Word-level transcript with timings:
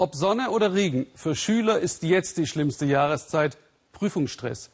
Ob 0.00 0.14
Sonne 0.14 0.48
oder 0.48 0.72
Regen, 0.72 1.06
für 1.14 1.36
Schüler 1.36 1.78
ist 1.78 2.02
jetzt 2.02 2.38
die 2.38 2.46
schlimmste 2.46 2.86
Jahreszeit 2.86 3.58
Prüfungsstress. 3.92 4.70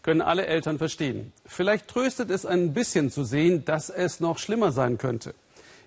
Können 0.00 0.22
alle 0.22 0.46
Eltern 0.46 0.78
verstehen. 0.78 1.34
Vielleicht 1.44 1.86
tröstet 1.86 2.30
es 2.30 2.46
ein 2.46 2.72
bisschen 2.72 3.10
zu 3.10 3.22
sehen, 3.22 3.66
dass 3.66 3.90
es 3.90 4.20
noch 4.20 4.38
schlimmer 4.38 4.72
sein 4.72 4.96
könnte. 4.96 5.34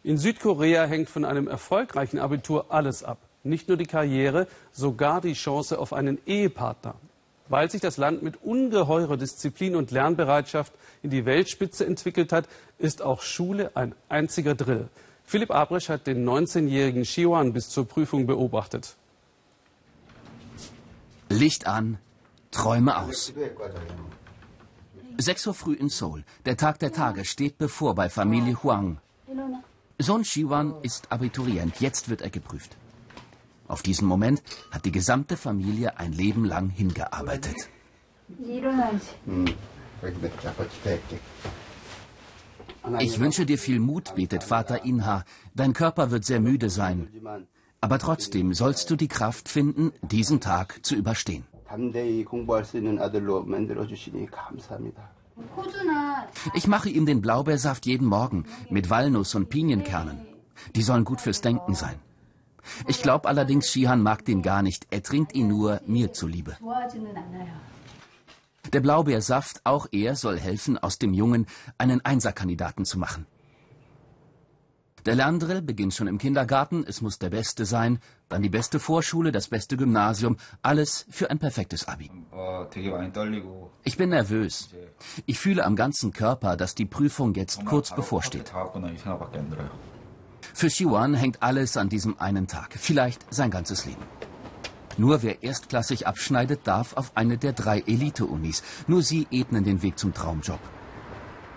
In 0.03 0.19
Südkorea 0.19 0.85
hängt 0.85 1.09
von 1.09 1.25
einem 1.25 1.47
erfolgreichen 1.47 2.19
Abitur 2.19 2.67
alles 2.69 3.03
ab. 3.03 3.17
Nicht 3.43 3.67
nur 3.67 3.77
die 3.77 3.87
Karriere, 3.87 4.45
sogar 4.71 5.21
die 5.21 5.33
Chance 5.33 5.79
auf 5.79 5.91
einen 5.91 6.19
Ehepartner. 6.27 6.93
Weil 7.49 7.71
sich 7.71 7.81
das 7.81 7.97
Land 7.97 8.21
mit 8.21 8.43
ungeheurer 8.43 9.17
Disziplin 9.17 9.75
und 9.75 9.89
Lernbereitschaft 9.89 10.71
in 11.01 11.09
die 11.09 11.25
Weltspitze 11.25 11.83
entwickelt 11.83 12.31
hat, 12.31 12.45
ist 12.77 13.01
auch 13.01 13.23
Schule 13.23 13.71
ein 13.73 13.95
einziger 14.07 14.53
Drill. 14.53 14.87
Philipp 15.33 15.49
Abrisch 15.49 15.89
hat 15.89 16.05
den 16.05 16.29
19-jährigen 16.29 17.05
Shiwan 17.05 17.53
bis 17.53 17.67
zur 17.67 17.87
Prüfung 17.87 18.27
beobachtet. 18.27 18.97
Licht 21.27 21.65
an, 21.65 21.97
Träume 22.51 22.95
aus. 22.95 23.33
6 25.17 25.47
Uhr 25.47 25.55
früh 25.55 25.73
in 25.73 25.89
Seoul. 25.89 26.23
Der 26.45 26.55
Tag 26.55 26.77
der 26.77 26.93
Tage 26.93 27.25
steht 27.25 27.57
bevor 27.57 27.95
bei 27.95 28.09
Familie 28.09 28.61
Huang. 28.61 28.99
Sohn 29.97 30.23
Shiwan 30.23 30.75
ist 30.83 31.11
Abiturient. 31.11 31.79
Jetzt 31.79 32.09
wird 32.09 32.21
er 32.21 32.29
geprüft. 32.29 32.77
Auf 33.67 33.81
diesen 33.81 34.07
Moment 34.07 34.43
hat 34.69 34.85
die 34.85 34.91
gesamte 34.91 35.35
Familie 35.35 35.97
ein 35.97 36.13
Leben 36.13 36.45
lang 36.45 36.69
hingearbeitet. 36.69 37.57
Ich 42.99 43.19
wünsche 43.19 43.45
dir 43.45 43.57
viel 43.57 43.79
Mut, 43.79 44.15
betet 44.15 44.43
Vater 44.43 44.83
Inha. 44.83 45.23
Dein 45.55 45.73
Körper 45.73 46.11
wird 46.11 46.25
sehr 46.25 46.39
müde 46.39 46.69
sein. 46.69 47.07
Aber 47.81 47.99
trotzdem 47.99 48.53
sollst 48.53 48.89
du 48.89 48.95
die 48.95 49.07
Kraft 49.07 49.49
finden, 49.49 49.91
diesen 50.01 50.39
Tag 50.39 50.79
zu 50.85 50.95
überstehen. 50.95 51.45
Ich 56.53 56.67
mache 56.67 56.89
ihm 56.89 57.05
den 57.05 57.21
Blaubeersaft 57.21 57.85
jeden 57.85 58.07
Morgen 58.07 58.45
mit 58.69 58.89
Walnuss 58.89 59.35
und 59.35 59.49
Pinienkernen. 59.49 60.25
Die 60.75 60.81
sollen 60.81 61.05
gut 61.05 61.21
fürs 61.21 61.41
Denken 61.41 61.73
sein. 61.73 61.99
Ich 62.87 63.01
glaube 63.01 63.27
allerdings, 63.27 63.69
Shihan 63.69 64.01
mag 64.01 64.23
den 64.25 64.41
gar 64.41 64.61
nicht. 64.61 64.87
Er 64.89 65.03
trinkt 65.03 65.35
ihn 65.35 65.47
nur 65.47 65.81
mir 65.85 66.13
zuliebe. 66.13 66.55
Der 68.71 68.79
Blaubeersaft, 68.79 69.61
auch 69.65 69.87
er, 69.91 70.15
soll 70.15 70.39
helfen, 70.39 70.77
aus 70.77 70.97
dem 70.97 71.13
Jungen 71.13 71.47
einen 71.77 72.03
Einserkandidaten 72.03 72.85
zu 72.85 72.97
machen. 72.97 73.27
Der 75.05 75.15
Lerndrill 75.15 75.61
beginnt 75.61 75.93
schon 75.93 76.07
im 76.07 76.17
Kindergarten. 76.17 76.85
Es 76.87 77.01
muss 77.01 77.19
der 77.19 77.29
Beste 77.29 77.65
sein, 77.65 77.99
dann 78.29 78.41
die 78.41 78.49
beste 78.49 78.79
Vorschule, 78.79 79.33
das 79.33 79.49
beste 79.49 79.75
Gymnasium. 79.75 80.37
Alles 80.61 81.05
für 81.09 81.29
ein 81.29 81.39
perfektes 81.39 81.87
Abi. 81.89 82.09
Ich 83.83 83.97
bin 83.97 84.09
nervös. 84.09 84.69
Ich 85.25 85.39
fühle 85.39 85.65
am 85.65 85.75
ganzen 85.75 86.13
Körper, 86.13 86.55
dass 86.55 86.73
die 86.73 86.85
Prüfung 86.85 87.33
jetzt 87.33 87.65
kurz 87.65 87.93
bevorsteht. 87.93 88.53
Für 90.53 90.69
Shiwan 90.69 91.13
hängt 91.15 91.43
alles 91.43 91.75
an 91.77 91.89
diesem 91.89 92.19
einen 92.19 92.47
Tag, 92.47 92.73
vielleicht 92.77 93.33
sein 93.33 93.51
ganzes 93.51 93.85
Leben. 93.85 94.03
Nur 94.97 95.23
wer 95.23 95.43
erstklassig 95.43 96.07
abschneidet, 96.07 96.61
darf 96.65 96.95
auf 96.95 97.11
eine 97.15 97.37
der 97.37 97.53
drei 97.53 97.79
Elite-Unis. 97.79 98.63
Nur 98.87 99.01
sie 99.01 99.27
ebnen 99.31 99.63
den 99.63 99.81
Weg 99.81 99.97
zum 99.97 100.13
Traumjob. 100.13 100.59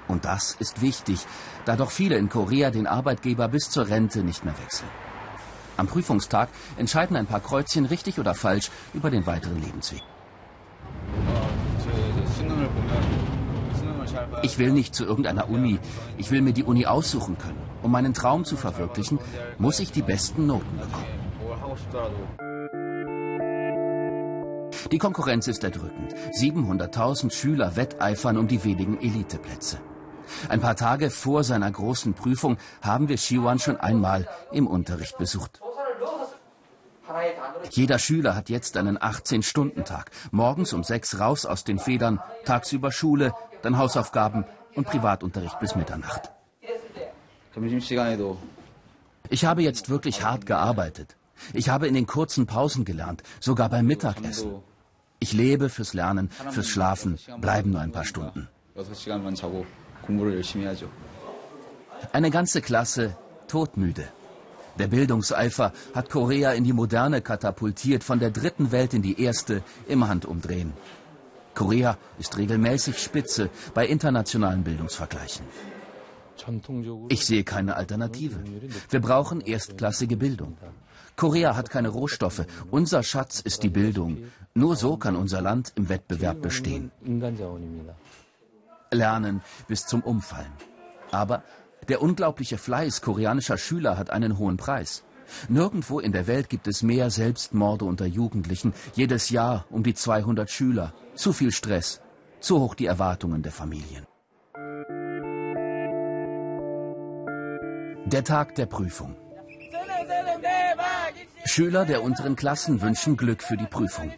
Und 0.09 0.25
das 0.25 0.57
ist 0.59 0.83
wichtig, 0.83 1.27
da 1.65 1.77
doch 1.77 1.91
viele 1.91 2.17
in 2.17 2.29
Korea 2.29 2.71
den 2.71 2.87
Arbeitgeber 2.87 3.49
bis 3.49 3.71
zur 3.71 3.89
Rente 3.89 4.23
nicht 4.23 4.45
mehr 4.45 4.55
wechseln. 4.63 4.89
Am 5.77 5.87
Prüfungstag 5.89 6.49
entscheiden 6.77 7.17
ein 7.17 7.27
paar 7.27 7.41
Kreuzchen 7.41 7.85
richtig 7.85 8.19
oder 8.19 8.35
falsch 8.35 8.71
über 8.95 9.11
den 9.11 9.27
weiteren 9.27 9.61
Lebensweg. 9.61 10.03
Ich 14.43 14.59
will 14.59 14.71
nicht 14.71 14.95
zu 14.95 15.05
irgendeiner 15.05 15.51
Uni. 15.51 15.79
Ich 16.17 16.31
will 16.31 16.41
mir 16.41 16.53
die 16.53 16.65
Uni 16.65 16.87
aussuchen 16.87 17.37
können. 17.37 17.61
Um 17.83 17.93
meinen 17.93 18.15
Traum 18.15 18.45
zu 18.45 18.57
verwirklichen, 18.57 19.19
muss 19.59 19.81
ich 19.81 19.93
die 19.93 20.03
besten 20.03 20.47
Noten 20.47 20.79
bekommen. 20.79 22.46
Die 24.93 24.99
Konkurrenz 24.99 25.49
ist 25.49 25.65
erdrückend. 25.65 26.15
700.000 26.39 27.33
Schüler 27.33 27.77
wetteifern 27.77 28.37
um 28.37 28.47
die 28.47 28.63
wenigen 28.63 29.01
Eliteplätze. 29.01 29.79
Ein 30.49 30.61
paar 30.61 30.77
Tage 30.77 31.11
vor 31.11 31.45
seiner 31.45 31.71
großen 31.71 32.15
Prüfung 32.15 32.57
haben 32.83 33.09
wir 33.09 33.17
Shiwan 33.17 33.59
schon 33.59 33.79
einmal 33.79 34.29
im 34.53 34.67
Unterricht 34.67 35.19
besucht. 35.19 35.61
Jeder 37.71 37.99
Schüler 37.99 38.35
hat 38.35 38.49
jetzt 38.49 38.77
einen 38.77 38.99
18-Stunden-Tag. 38.99 40.11
Morgens 40.31 40.73
um 40.73 40.85
sechs 40.85 41.19
raus 41.19 41.47
aus 41.47 41.65
den 41.65 41.79
Federn, 41.79 42.21
tagsüber 42.45 42.93
Schule, 42.93 43.35
dann 43.63 43.79
Hausaufgaben 43.79 44.45
und 44.75 44.87
Privatunterricht 44.87 45.59
bis 45.59 45.75
Mitternacht. 45.75 46.31
Ich 49.31 49.45
habe 49.45 49.63
jetzt 49.63 49.89
wirklich 49.89 50.23
hart 50.23 50.47
gearbeitet. 50.47 51.17
Ich 51.53 51.69
habe 51.69 51.87
in 51.87 51.95
den 51.95 52.07
kurzen 52.07 52.47
Pausen 52.47 52.85
gelernt, 52.85 53.23
sogar 53.41 53.69
beim 53.69 53.87
Mittagessen. 53.87 54.63
Ich 55.19 55.33
lebe 55.33 55.69
fürs 55.69 55.95
Lernen, 55.95 56.31
fürs 56.51 56.69
Schlafen, 56.69 57.19
bleiben 57.41 57.71
nur 57.71 57.81
ein 57.81 57.93
paar 57.93 58.05
Stunden. 58.05 58.49
Eine 62.13 62.31
ganze 62.31 62.61
Klasse 62.61 63.17
todmüde. 63.49 64.09
Der 64.79 64.89
Bildungseifer 64.89 65.73
hat 65.95 66.11
Korea 66.11 66.53
in 66.53 66.65
die 66.65 66.75
Moderne 66.75 67.23
katapultiert, 67.23 68.05
von 68.05 68.19
der 68.19 68.31
dritten 68.31 68.73
Welt 68.73 68.93
in 68.93 69.01
die 69.01 69.21
erste 69.21 69.63
im 69.89 70.07
Handumdrehen. 70.07 70.75
Korea 71.55 71.97
ist 72.19 72.37
regelmäßig 72.37 72.99
Spitze 72.99 73.49
bei 73.73 73.87
internationalen 73.87 74.63
Bildungsvergleichen. 74.63 75.47
Ich 77.09 77.25
sehe 77.25 77.45
keine 77.45 77.77
Alternative. 77.77 78.37
Wir 78.91 79.01
brauchen 79.01 79.41
erstklassige 79.41 80.19
Bildung. 80.19 80.59
Korea 81.17 81.57
hat 81.57 81.71
keine 81.71 81.89
Rohstoffe. 81.89 82.45
Unser 82.71 83.03
Schatz 83.03 83.41
ist 83.41 83.63
die 83.63 83.71
Bildung. 83.71 84.19
Nur 84.55 84.77
so 84.77 84.97
kann 84.97 85.17
unser 85.17 85.41
Land 85.41 85.73
im 85.75 85.89
Wettbewerb 85.89 86.43
bestehen. 86.43 86.91
Lernen 88.91 89.43
bis 89.67 89.87
zum 89.87 90.03
Umfallen. 90.03 90.53
Aber 91.11 91.43
der 91.89 92.03
unglaubliche 92.03 92.59
Fleiß 92.59 93.01
koreanischer 93.01 93.59
Schüler 93.59 93.97
hat 93.97 94.11
einen 94.11 94.39
hohen 94.39 94.57
Preis. 94.57 95.05
Nirgendwo 95.49 96.01
in 96.01 96.13
der 96.13 96.27
Welt 96.27 96.49
gibt 96.49 96.69
es 96.69 96.83
mehr 96.83 97.11
Selbstmorde 97.11 97.85
unter 97.85 98.07
Jugendlichen. 98.07 98.75
Jedes 98.95 99.31
Jahr 99.31 99.65
um 99.71 99.83
die 99.83 99.95
200 99.95 100.51
Schüler. 100.51 100.93
Zu 101.15 101.33
viel 101.33 101.51
Stress. 101.51 102.01
Zu 102.41 102.61
hoch 102.61 102.75
die 102.75 102.87
Erwartungen 102.87 103.43
der 103.43 103.53
Familien. 103.53 104.07
Der 108.07 108.23
Tag 108.23 108.55
der 108.55 108.67
Prüfung. 108.67 109.17
Schüler 111.47 111.85
der 111.85 112.03
unteren 112.03 112.37
Klassen 112.37 112.81
wünschen 112.81 113.17
Glück 113.17 113.43
für 113.43 113.57
die 113.57 113.67
Prüfung. 113.67 114.13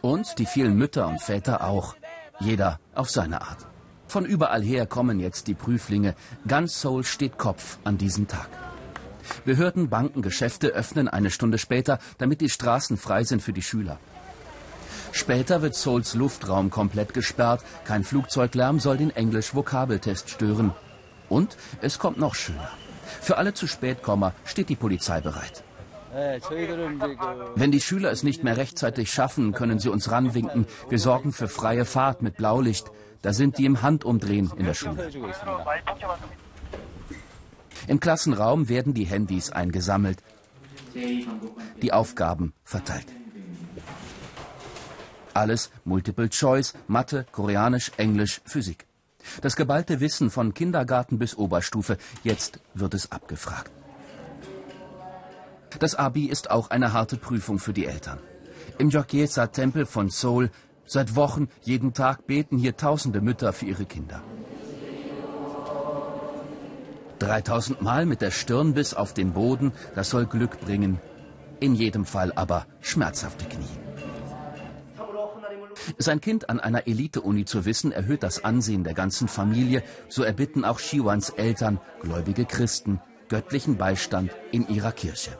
Und 0.00 0.38
die 0.38 0.46
vielen 0.46 0.76
Mütter 0.76 1.06
und 1.06 1.20
Väter 1.20 1.64
auch. 1.64 1.96
Jeder 2.40 2.80
auf 2.94 3.10
seine 3.10 3.42
Art. 3.42 3.66
Von 4.08 4.24
überall 4.24 4.62
her 4.62 4.86
kommen 4.86 5.20
jetzt 5.20 5.46
die 5.46 5.54
Prüflinge. 5.54 6.14
Ganz 6.46 6.80
Seoul 6.80 7.04
steht 7.04 7.38
Kopf 7.38 7.78
an 7.84 7.98
diesem 7.98 8.28
Tag. 8.28 8.48
Behörden, 9.44 9.88
Banken, 9.88 10.22
Geschäfte 10.22 10.68
öffnen 10.68 11.08
eine 11.08 11.30
Stunde 11.30 11.58
später, 11.58 11.98
damit 12.18 12.40
die 12.40 12.50
Straßen 12.50 12.96
frei 12.96 13.24
sind 13.24 13.42
für 13.42 13.52
die 13.52 13.62
Schüler. 13.62 13.98
Später 15.12 15.62
wird 15.62 15.74
Seouls 15.74 16.14
Luftraum 16.14 16.70
komplett 16.70 17.14
gesperrt. 17.14 17.62
Kein 17.84 18.02
Flugzeuglärm 18.02 18.80
soll 18.80 18.96
den 18.96 19.10
Englisch-Vokabeltest 19.10 20.30
stören. 20.30 20.72
Und 21.28 21.56
es 21.80 21.98
kommt 21.98 22.18
noch 22.18 22.34
schöner. 22.34 22.70
Für 23.20 23.36
alle 23.38 23.54
zu 23.54 23.66
Spätkommer 23.66 24.32
steht 24.44 24.68
die 24.68 24.76
Polizei 24.76 25.20
bereit. 25.20 25.64
Wenn 27.54 27.72
die 27.72 27.80
Schüler 27.80 28.10
es 28.10 28.22
nicht 28.22 28.44
mehr 28.44 28.56
rechtzeitig 28.58 29.10
schaffen, 29.10 29.52
können 29.52 29.78
sie 29.78 29.88
uns 29.88 30.10
ranwinken. 30.10 30.66
Wir 30.88 30.98
sorgen 30.98 31.32
für 31.32 31.48
freie 31.48 31.84
Fahrt 31.84 32.22
mit 32.22 32.36
Blaulicht. 32.36 32.90
Da 33.22 33.32
sind 33.32 33.56
die 33.56 33.64
im 33.64 33.82
Handumdrehen 33.82 34.52
in 34.56 34.66
der 34.66 34.74
Schule. 34.74 35.10
Im 37.86 37.98
Klassenraum 37.98 38.68
werden 38.68 38.94
die 38.94 39.04
Handys 39.04 39.50
eingesammelt, 39.50 40.18
die 40.94 41.92
Aufgaben 41.92 42.52
verteilt. 42.64 43.06
Alles 45.34 45.70
Multiple 45.84 46.28
Choice, 46.28 46.74
Mathe, 46.88 47.26
Koreanisch, 47.32 47.90
Englisch, 47.96 48.42
Physik. 48.44 48.86
Das 49.40 49.56
geballte 49.56 50.00
Wissen 50.00 50.30
von 50.30 50.54
Kindergarten 50.54 51.18
bis 51.18 51.36
Oberstufe, 51.36 51.96
jetzt 52.22 52.60
wird 52.74 52.94
es 52.94 53.10
abgefragt. 53.12 53.70
Das 55.78 55.94
Abi 55.94 56.26
ist 56.26 56.50
auch 56.50 56.70
eine 56.70 56.92
harte 56.92 57.16
Prüfung 57.16 57.58
für 57.58 57.72
die 57.72 57.86
Eltern. 57.86 58.18
Im 58.78 58.90
Jokyesa-Tempel 58.90 59.86
von 59.86 60.10
Seoul 60.10 60.50
seit 60.86 61.16
Wochen, 61.16 61.48
jeden 61.62 61.94
Tag 61.94 62.26
beten 62.26 62.58
hier 62.58 62.76
tausende 62.76 63.20
Mütter 63.20 63.52
für 63.52 63.66
ihre 63.66 63.86
Kinder. 63.86 64.22
3000 67.18 67.80
Mal 67.80 68.04
mit 68.04 68.20
der 68.20 68.32
Stirn 68.32 68.74
bis 68.74 68.94
auf 68.94 69.14
den 69.14 69.32
Boden, 69.32 69.72
das 69.94 70.10
soll 70.10 70.26
Glück 70.26 70.60
bringen. 70.60 71.00
In 71.60 71.74
jedem 71.74 72.04
Fall 72.04 72.32
aber 72.32 72.66
schmerzhafte 72.80 73.44
Knie. 73.44 73.81
Sein 75.98 76.20
Kind 76.20 76.48
an 76.48 76.60
einer 76.60 76.86
Elite-Uni 76.86 77.44
zu 77.44 77.64
wissen, 77.64 77.92
erhöht 77.92 78.22
das 78.22 78.44
Ansehen 78.44 78.84
der 78.84 78.94
ganzen 78.94 79.28
Familie. 79.28 79.82
So 80.08 80.22
erbitten 80.22 80.64
auch 80.64 80.78
Shiwans 80.78 81.30
Eltern, 81.30 81.80
gläubige 82.00 82.44
Christen, 82.44 83.00
göttlichen 83.28 83.76
Beistand 83.76 84.30
in 84.50 84.68
ihrer 84.68 84.92
Kirche. 84.92 85.38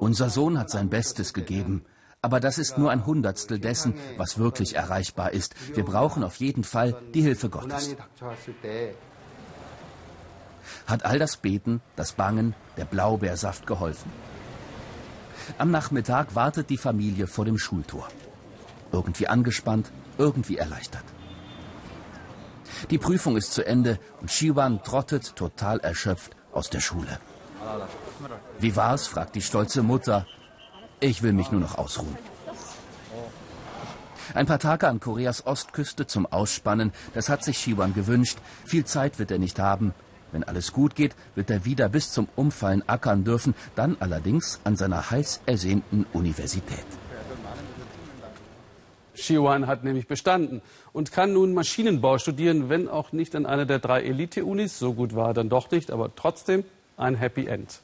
Unser 0.00 0.30
Sohn 0.30 0.58
hat 0.58 0.70
sein 0.70 0.88
Bestes 0.88 1.34
gegeben. 1.34 1.84
Aber 2.24 2.38
das 2.38 2.58
ist 2.58 2.78
nur 2.78 2.90
ein 2.90 3.04
Hundertstel 3.04 3.58
dessen, 3.58 3.94
was 4.16 4.38
wirklich 4.38 4.76
erreichbar 4.76 5.32
ist. 5.32 5.54
Wir 5.74 5.84
brauchen 5.84 6.22
auf 6.22 6.36
jeden 6.36 6.62
Fall 6.62 6.96
die 7.14 7.22
Hilfe 7.22 7.48
Gottes. 7.48 7.96
Hat 10.86 11.04
all 11.04 11.18
das 11.18 11.36
Beten, 11.36 11.80
das 11.96 12.12
Bangen, 12.12 12.54
der 12.76 12.84
Blaubeersaft 12.84 13.66
geholfen? 13.66 14.10
Am 15.58 15.70
Nachmittag 15.70 16.34
wartet 16.34 16.70
die 16.70 16.78
Familie 16.78 17.26
vor 17.26 17.44
dem 17.44 17.58
Schultor. 17.58 18.08
Irgendwie 18.92 19.28
angespannt, 19.28 19.90
irgendwie 20.18 20.58
erleichtert. 20.58 21.04
Die 22.90 22.98
Prüfung 22.98 23.36
ist 23.36 23.52
zu 23.52 23.64
Ende 23.64 23.98
und 24.20 24.30
Shiwan 24.30 24.82
trottet 24.82 25.36
total 25.36 25.78
erschöpft 25.80 26.36
aus 26.52 26.70
der 26.70 26.80
Schule. 26.80 27.18
Wie 28.58 28.76
war's? 28.76 29.06
fragt 29.06 29.34
die 29.34 29.42
stolze 29.42 29.82
Mutter. 29.82 30.26
Ich 31.00 31.22
will 31.22 31.32
mich 31.32 31.50
nur 31.50 31.60
noch 31.60 31.78
ausruhen. 31.78 32.16
Ein 34.34 34.46
paar 34.46 34.58
Tage 34.58 34.88
an 34.88 35.00
Koreas 35.00 35.46
Ostküste 35.46 36.06
zum 36.06 36.26
Ausspannen, 36.26 36.92
das 37.12 37.28
hat 37.28 37.44
sich 37.44 37.58
Shiwan 37.58 37.92
gewünscht. 37.92 38.38
Viel 38.64 38.84
Zeit 38.84 39.18
wird 39.18 39.30
er 39.30 39.38
nicht 39.38 39.58
haben. 39.58 39.94
Wenn 40.32 40.44
alles 40.44 40.72
gut 40.72 40.94
geht, 40.94 41.14
wird 41.34 41.50
er 41.50 41.64
wieder 41.64 41.88
bis 41.88 42.10
zum 42.10 42.28
Umfallen 42.34 42.82
ackern 42.88 43.24
dürfen, 43.24 43.54
dann 43.76 43.96
allerdings 44.00 44.60
an 44.64 44.76
seiner 44.76 45.10
heiß 45.10 45.42
ersehnten 45.46 46.06
Universität. 46.12 46.86
Shiwan 49.14 49.66
hat 49.66 49.84
nämlich 49.84 50.08
bestanden 50.08 50.62
und 50.92 51.12
kann 51.12 51.32
nun 51.34 51.54
Maschinenbau 51.54 52.18
studieren, 52.18 52.68
wenn 52.68 52.88
auch 52.88 53.12
nicht 53.12 53.36
an 53.36 53.46
einer 53.46 53.66
der 53.66 53.78
drei 53.78 54.02
Elite-Unis. 54.02 54.78
So 54.78 54.94
gut 54.94 55.14
war 55.14 55.28
er 55.28 55.34
dann 55.34 55.48
doch 55.48 55.70
nicht, 55.70 55.90
aber 55.90 56.14
trotzdem 56.16 56.64
ein 56.96 57.14
Happy 57.14 57.46
End. 57.46 57.80